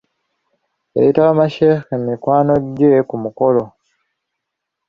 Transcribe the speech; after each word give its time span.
Yayita 0.95 1.25
ba 1.27 1.37
Ma-Sheikh 1.39 1.87
mikwano 2.07 2.53
gye 2.77 2.91
ku 3.09 3.15
mukolo. 3.23 3.63